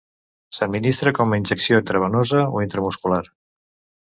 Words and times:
S'administra 0.59 1.13
com 1.17 1.35
a 1.35 1.39
injecció 1.41 1.83
intravenosa 1.83 2.43
o 2.57 2.65
intramuscular. 2.69 3.23